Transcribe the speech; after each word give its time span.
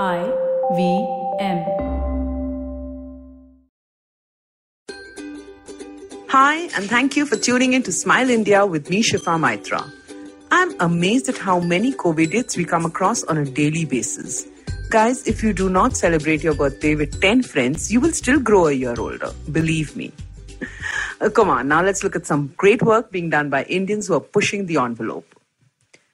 I 0.00 0.24
V 0.74 1.06
M. 1.38 1.58
Hi, 6.28 6.70
and 6.74 6.88
thank 6.88 7.14
you 7.14 7.26
for 7.26 7.36
tuning 7.36 7.74
in 7.74 7.82
to 7.82 7.92
Smile 7.92 8.30
India 8.30 8.64
with 8.64 8.88
me, 8.88 9.02
Shifa 9.02 9.38
Maitra. 9.38 9.92
I'm 10.50 10.74
amazed 10.80 11.28
at 11.28 11.36
how 11.36 11.60
many 11.60 11.92
COVIDians 11.92 12.56
we 12.56 12.64
come 12.64 12.86
across 12.86 13.22
on 13.24 13.36
a 13.36 13.44
daily 13.44 13.84
basis. 13.84 14.46
Guys, 14.88 15.26
if 15.26 15.42
you 15.42 15.52
do 15.52 15.68
not 15.68 15.94
celebrate 15.94 16.42
your 16.42 16.54
birthday 16.54 16.94
with 16.94 17.20
10 17.20 17.42
friends, 17.42 17.92
you 17.92 18.00
will 18.00 18.12
still 18.12 18.40
grow 18.40 18.68
a 18.68 18.72
year 18.72 18.94
older. 18.98 19.30
Believe 19.50 19.94
me. 19.94 20.10
Uh, 21.20 21.28
come 21.28 21.50
on, 21.50 21.68
now 21.68 21.82
let's 21.82 22.02
look 22.02 22.16
at 22.16 22.26
some 22.26 22.54
great 22.56 22.80
work 22.80 23.10
being 23.10 23.28
done 23.28 23.50
by 23.50 23.64
Indians 23.64 24.06
who 24.06 24.14
are 24.14 24.20
pushing 24.20 24.64
the 24.64 24.78
envelope. 24.78 25.38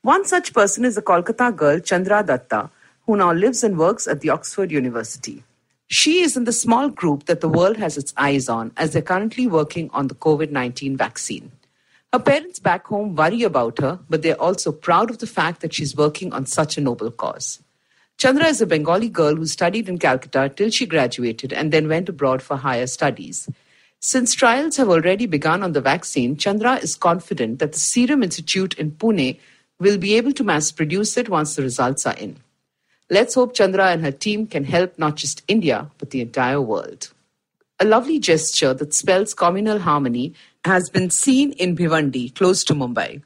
One 0.03 0.25
such 0.25 0.53
person 0.53 0.85
is 0.85 0.99
a 0.99 1.03
Kolkata 1.03 1.55
girl, 1.55 1.79
Chandra 1.79 2.25
Datta, 2.25 2.71
who 3.09 3.17
now 3.17 3.33
lives 3.33 3.65
and 3.65 3.79
works 3.79 4.07
at 4.07 4.21
the 4.21 4.29
Oxford 4.29 4.71
University. 4.71 5.43
She 5.87 6.21
is 6.21 6.37
in 6.37 6.45
the 6.45 6.53
small 6.53 6.91
group 6.91 7.25
that 7.25 7.41
the 7.41 7.49
world 7.49 7.79
has 7.79 7.97
its 7.97 8.13
eyes 8.19 8.51
on 8.51 8.71
as 8.77 8.93
they're 8.93 9.01
currently 9.01 9.47
working 9.47 9.89
on 9.95 10.09
the 10.09 10.15
COVID 10.15 10.51
19 10.51 10.95
vaccine. 10.95 11.51
Her 12.13 12.19
parents 12.19 12.59
back 12.59 12.87
home 12.87 13.17
worry 13.17 13.45
about 13.45 13.79
her, 13.79 13.99
but 14.11 14.21
they're 14.21 14.39
also 14.39 14.73
proud 14.73 15.09
of 15.09 15.21
the 15.21 15.27
fact 15.27 15.63
that 15.63 15.73
she's 15.73 15.97
working 15.97 16.35
on 16.35 16.45
such 16.45 16.77
a 16.77 16.83
noble 16.83 17.11
cause. 17.11 17.63
Chandra 18.19 18.45
is 18.45 18.61
a 18.61 18.67
Bengali 18.67 19.09
girl 19.09 19.37
who 19.37 19.47
studied 19.47 19.89
in 19.89 19.97
Calcutta 19.97 20.53
till 20.55 20.69
she 20.69 20.85
graduated 20.85 21.51
and 21.51 21.73
then 21.73 21.89
went 21.89 22.11
abroad 22.11 22.43
for 22.43 22.59
higher 22.59 22.87
studies. 22.87 23.49
Since 24.01 24.35
trials 24.35 24.77
have 24.77 24.91
already 24.91 25.25
begun 25.25 25.63
on 25.63 25.73
the 25.73 25.81
vaccine, 25.81 26.37
Chandra 26.37 26.75
is 26.75 26.95
confident 26.95 27.59
that 27.61 27.73
the 27.73 27.81
Serum 27.81 28.23
Institute 28.23 28.75
in 28.75 28.91
Pune 28.91 29.41
will 29.81 29.97
be 29.97 30.15
able 30.15 30.33
to 30.33 30.45
mass 30.45 30.71
produce 30.71 31.17
it 31.17 31.31
once 31.31 31.57
the 31.57 31.63
results 31.63 32.05
are 32.05 32.17
in. 32.17 32.37
Let's 33.11 33.35
hope 33.35 33.55
Chandra 33.55 33.87
and 33.87 34.03
her 34.05 34.13
team 34.13 34.47
can 34.47 34.65
help 34.65 34.99
not 34.99 35.17
just 35.17 35.43
India, 35.49 35.91
but 35.97 36.11
the 36.11 36.21
entire 36.21 36.61
world. 36.61 37.11
A 37.81 37.85
lovely 37.87 38.19
gesture 38.19 38.75
that 38.75 38.93
spells 38.93 39.33
communal 39.33 39.79
harmony 39.79 40.35
has 40.67 40.91
been 40.91 41.09
seen 41.09 41.53
in 41.53 41.75
Bhivandi, 41.75 42.35
close 42.35 42.63
to 42.65 42.75
Mumbai. 42.75 43.23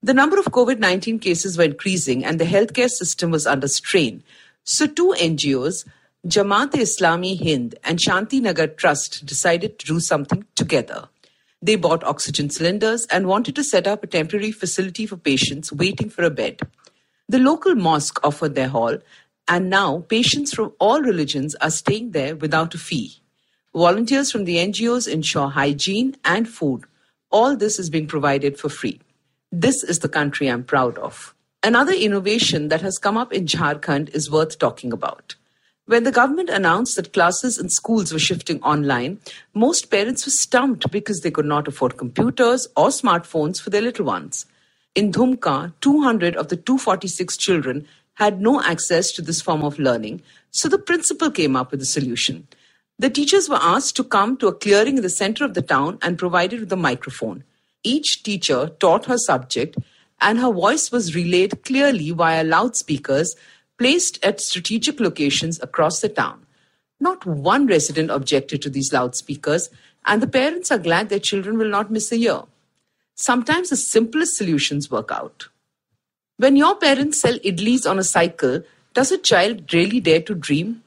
The 0.00 0.14
number 0.14 0.38
of 0.38 0.46
COVID 0.46 0.78
19 0.78 1.18
cases 1.18 1.58
were 1.58 1.64
increasing 1.64 2.24
and 2.24 2.38
the 2.38 2.44
healthcare 2.44 2.88
system 2.88 3.32
was 3.32 3.48
under 3.48 3.66
strain. 3.66 4.22
So, 4.62 4.86
two 4.86 5.12
NGOs, 5.18 5.88
Jamaat 6.26 6.70
Islami 6.72 7.36
Hind 7.36 7.74
and 7.82 7.98
Shanti 7.98 8.40
Nagar 8.40 8.68
Trust, 8.68 9.26
decided 9.26 9.78
to 9.80 9.86
do 9.86 9.98
something 9.98 10.44
together. 10.54 11.08
They 11.60 11.74
bought 11.74 12.04
oxygen 12.04 12.48
cylinders 12.48 13.06
and 13.10 13.26
wanted 13.26 13.56
to 13.56 13.64
set 13.64 13.86
up 13.86 14.04
a 14.04 14.06
temporary 14.06 14.52
facility 14.52 15.04
for 15.04 15.16
patients 15.16 15.72
waiting 15.72 16.08
for 16.08 16.22
a 16.22 16.30
bed. 16.30 16.60
The 17.30 17.38
local 17.38 17.76
mosque 17.76 18.18
offered 18.24 18.56
their 18.56 18.66
hall, 18.66 18.98
and 19.46 19.70
now 19.70 20.00
patients 20.08 20.52
from 20.52 20.72
all 20.80 21.00
religions 21.00 21.54
are 21.60 21.70
staying 21.70 22.10
there 22.10 22.34
without 22.34 22.74
a 22.74 22.78
fee. 22.78 23.20
Volunteers 23.72 24.32
from 24.32 24.46
the 24.46 24.56
NGOs 24.56 25.06
ensure 25.06 25.48
hygiene 25.48 26.16
and 26.24 26.48
food. 26.48 26.86
All 27.30 27.54
this 27.54 27.78
is 27.78 27.88
being 27.88 28.08
provided 28.08 28.58
for 28.58 28.68
free. 28.68 28.98
This 29.52 29.84
is 29.84 30.00
the 30.00 30.08
country 30.08 30.48
I'm 30.48 30.64
proud 30.64 30.98
of. 30.98 31.32
Another 31.62 31.92
innovation 31.92 32.66
that 32.66 32.80
has 32.80 32.98
come 32.98 33.16
up 33.16 33.32
in 33.32 33.46
Jharkhand 33.46 34.12
is 34.12 34.28
worth 34.28 34.58
talking 34.58 34.92
about. 34.92 35.36
When 35.86 36.02
the 36.02 36.10
government 36.10 36.50
announced 36.50 36.96
that 36.96 37.12
classes 37.12 37.58
in 37.58 37.68
schools 37.68 38.12
were 38.12 38.18
shifting 38.18 38.60
online, 38.62 39.20
most 39.54 39.88
parents 39.88 40.26
were 40.26 40.32
stumped 40.32 40.90
because 40.90 41.20
they 41.20 41.30
could 41.30 41.46
not 41.46 41.68
afford 41.68 41.96
computers 41.96 42.66
or 42.76 42.88
smartphones 42.88 43.60
for 43.60 43.70
their 43.70 43.82
little 43.82 44.04
ones. 44.04 44.46
In 44.96 45.12
Dumka, 45.12 45.72
200 45.80 46.34
of 46.34 46.48
the 46.48 46.56
246 46.56 47.36
children 47.36 47.86
had 48.14 48.40
no 48.40 48.60
access 48.60 49.12
to 49.12 49.22
this 49.22 49.40
form 49.40 49.62
of 49.62 49.78
learning, 49.78 50.20
so 50.50 50.68
the 50.68 50.78
principal 50.78 51.30
came 51.30 51.54
up 51.54 51.70
with 51.70 51.80
a 51.80 51.86
solution. 51.86 52.48
The 52.98 53.08
teachers 53.08 53.48
were 53.48 53.60
asked 53.62 53.94
to 53.96 54.04
come 54.04 54.36
to 54.38 54.48
a 54.48 54.52
clearing 54.52 54.96
in 54.96 55.02
the 55.04 55.08
center 55.08 55.44
of 55.44 55.54
the 55.54 55.62
town 55.62 55.98
and 56.02 56.18
provided 56.18 56.58
with 56.58 56.72
a 56.72 56.76
microphone. 56.76 57.44
Each 57.84 58.20
teacher 58.24 58.72
taught 58.80 59.06
her 59.06 59.16
subject, 59.16 59.76
and 60.20 60.40
her 60.40 60.52
voice 60.52 60.90
was 60.90 61.14
relayed 61.14 61.62
clearly 61.62 62.10
via 62.10 62.42
loudspeakers 62.42 63.36
placed 63.78 64.22
at 64.24 64.40
strategic 64.40 64.98
locations 64.98 65.60
across 65.62 66.00
the 66.00 66.08
town. 66.08 66.44
Not 66.98 67.24
one 67.24 67.68
resident 67.68 68.10
objected 68.10 68.60
to 68.62 68.68
these 68.68 68.92
loudspeakers, 68.92 69.70
and 70.04 70.20
the 70.20 70.26
parents 70.26 70.72
are 70.72 70.78
glad 70.78 71.10
their 71.10 71.20
children 71.20 71.58
will 71.58 71.70
not 71.70 71.92
miss 71.92 72.10
a 72.10 72.18
year. 72.18 72.42
Sometimes 73.20 73.68
the 73.68 73.76
simplest 73.76 74.36
solutions 74.36 74.90
work 74.90 75.10
out. 75.12 75.48
When 76.38 76.56
your 76.56 76.74
parents 76.76 77.20
sell 77.20 77.34
idlis 77.40 77.86
on 77.86 77.98
a 77.98 78.02
cycle, 78.02 78.62
does 78.94 79.12
a 79.12 79.18
child 79.18 79.74
really 79.74 80.00
dare 80.00 80.22
to 80.22 80.34
dream? 80.34 80.82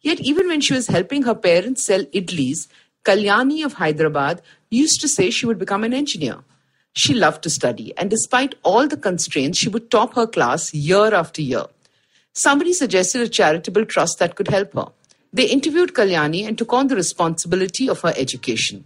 Yet, 0.00 0.18
even 0.18 0.48
when 0.48 0.62
she 0.62 0.72
was 0.72 0.86
helping 0.86 1.24
her 1.24 1.34
parents 1.34 1.84
sell 1.84 2.04
idlis, 2.04 2.68
Kalyani 3.04 3.62
of 3.66 3.74
Hyderabad 3.74 4.40
used 4.70 5.02
to 5.02 5.08
say 5.08 5.28
she 5.28 5.44
would 5.44 5.58
become 5.58 5.84
an 5.84 5.92
engineer. 5.92 6.38
She 6.94 7.12
loved 7.12 7.42
to 7.42 7.50
study, 7.50 7.92
and 7.98 8.08
despite 8.08 8.54
all 8.62 8.88
the 8.88 8.96
constraints, 8.96 9.58
she 9.58 9.68
would 9.68 9.90
top 9.90 10.14
her 10.14 10.26
class 10.26 10.72
year 10.72 11.12
after 11.12 11.42
year. 11.42 11.66
Somebody 12.32 12.72
suggested 12.72 13.20
a 13.20 13.28
charitable 13.28 13.84
trust 13.84 14.18
that 14.20 14.36
could 14.36 14.48
help 14.48 14.72
her. 14.72 14.88
They 15.34 15.50
interviewed 15.50 15.92
Kalyani 15.92 16.48
and 16.48 16.56
took 16.56 16.72
on 16.72 16.86
the 16.86 16.96
responsibility 16.96 17.90
of 17.90 18.00
her 18.00 18.14
education. 18.16 18.84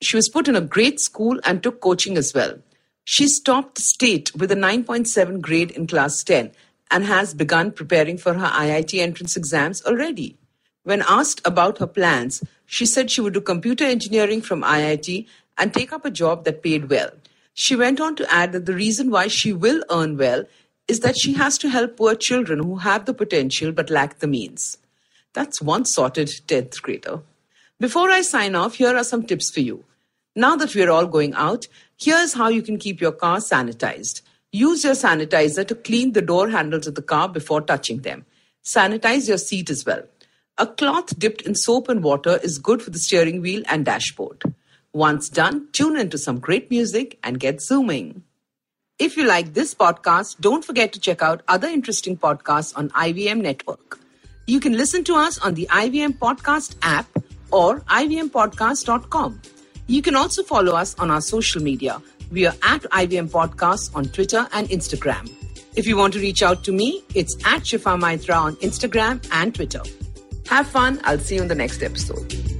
She 0.00 0.16
was 0.16 0.28
put 0.28 0.48
in 0.48 0.54
a 0.54 0.60
great 0.60 1.00
school 1.00 1.40
and 1.44 1.62
took 1.62 1.80
coaching 1.80 2.16
as 2.16 2.32
well. 2.32 2.58
She 3.04 3.28
topped 3.44 3.78
state 3.78 4.34
with 4.34 4.52
a 4.52 4.56
9.7 4.56 5.40
grade 5.40 5.70
in 5.72 5.86
class 5.86 6.22
10 6.22 6.52
and 6.90 7.04
has 7.04 7.34
begun 7.34 7.72
preparing 7.72 8.18
for 8.18 8.34
her 8.34 8.46
IIT 8.46 8.98
entrance 8.98 9.36
exams 9.36 9.84
already. 9.84 10.36
When 10.84 11.02
asked 11.02 11.40
about 11.44 11.78
her 11.78 11.86
plans, 11.86 12.44
she 12.66 12.86
said 12.86 13.10
she 13.10 13.20
would 13.20 13.34
do 13.34 13.40
computer 13.40 13.84
engineering 13.84 14.40
from 14.40 14.62
IIT 14.62 15.26
and 15.56 15.74
take 15.74 15.92
up 15.92 16.04
a 16.04 16.10
job 16.10 16.44
that 16.44 16.62
paid 16.62 16.88
well. 16.88 17.10
She 17.54 17.74
went 17.74 18.00
on 18.00 18.14
to 18.16 18.32
add 18.32 18.52
that 18.52 18.66
the 18.66 18.74
reason 18.74 19.10
why 19.10 19.26
she 19.26 19.52
will 19.52 19.82
earn 19.90 20.16
well 20.16 20.44
is 20.86 21.00
that 21.00 21.18
she 21.18 21.34
has 21.34 21.58
to 21.58 21.68
help 21.68 21.96
poor 21.96 22.14
children 22.14 22.62
who 22.62 22.76
have 22.76 23.04
the 23.04 23.14
potential 23.14 23.72
but 23.72 23.90
lack 23.90 24.20
the 24.20 24.26
means. 24.26 24.78
That's 25.34 25.60
one 25.60 25.84
sorted 25.84 26.28
10th 26.28 26.80
grader. 26.80 27.20
Before 27.80 28.10
I 28.10 28.22
sign 28.22 28.56
off, 28.56 28.74
here 28.74 28.96
are 28.96 29.04
some 29.04 29.22
tips 29.22 29.50
for 29.50 29.60
you. 29.60 29.84
Now 30.34 30.56
that 30.56 30.74
we're 30.74 30.90
all 30.90 31.06
going 31.06 31.34
out, 31.34 31.68
here's 31.96 32.32
how 32.32 32.48
you 32.48 32.60
can 32.60 32.76
keep 32.76 33.00
your 33.00 33.12
car 33.12 33.36
sanitized. 33.36 34.22
Use 34.50 34.82
your 34.82 34.94
sanitizer 34.94 35.64
to 35.68 35.76
clean 35.76 36.12
the 36.12 36.22
door 36.22 36.48
handles 36.48 36.88
of 36.88 36.96
the 36.96 37.02
car 37.02 37.28
before 37.28 37.60
touching 37.60 37.98
them. 37.98 38.26
Sanitize 38.64 39.28
your 39.28 39.38
seat 39.38 39.70
as 39.70 39.86
well. 39.86 40.02
A 40.56 40.66
cloth 40.66 41.16
dipped 41.20 41.42
in 41.42 41.54
soap 41.54 41.88
and 41.88 42.02
water 42.02 42.40
is 42.42 42.58
good 42.58 42.82
for 42.82 42.90
the 42.90 42.98
steering 42.98 43.40
wheel 43.40 43.62
and 43.68 43.84
dashboard. 43.84 44.42
Once 44.92 45.28
done, 45.28 45.68
tune 45.70 45.96
into 45.96 46.18
some 46.18 46.40
great 46.40 46.72
music 46.72 47.16
and 47.22 47.38
get 47.38 47.62
zooming. 47.62 48.24
If 48.98 49.16
you 49.16 49.24
like 49.24 49.54
this 49.54 49.72
podcast, 49.72 50.40
don't 50.40 50.64
forget 50.64 50.92
to 50.94 51.00
check 51.00 51.22
out 51.22 51.44
other 51.46 51.68
interesting 51.68 52.16
podcasts 52.16 52.76
on 52.76 52.88
IVM 52.90 53.40
Network. 53.40 54.00
You 54.48 54.58
can 54.58 54.72
listen 54.72 55.04
to 55.04 55.14
us 55.14 55.38
on 55.38 55.54
the 55.54 55.68
IVM 55.70 56.18
Podcast 56.18 56.74
app 56.82 57.06
or 57.50 57.80
ivmpodcast.com. 57.80 59.40
You 59.86 60.02
can 60.02 60.16
also 60.16 60.42
follow 60.42 60.72
us 60.74 60.94
on 60.98 61.10
our 61.10 61.20
social 61.20 61.62
media. 61.62 62.02
We 62.30 62.46
are 62.46 62.54
at 62.62 62.82
IVM 62.82 63.30
Podcasts 63.30 63.94
on 63.94 64.04
Twitter 64.06 64.46
and 64.52 64.68
Instagram. 64.68 65.30
If 65.76 65.86
you 65.86 65.96
want 65.96 66.12
to 66.14 66.20
reach 66.20 66.42
out 66.42 66.64
to 66.64 66.72
me, 66.72 67.02
it's 67.14 67.36
at 67.46 67.62
Shifa 67.62 67.98
Maitra 67.98 68.36
on 68.36 68.56
Instagram 68.56 69.26
and 69.32 69.54
Twitter. 69.54 69.82
Have 70.48 70.66
fun. 70.66 71.00
I'll 71.04 71.18
see 71.18 71.36
you 71.36 71.42
in 71.42 71.48
the 71.48 71.54
next 71.54 71.82
episode. 71.82 72.57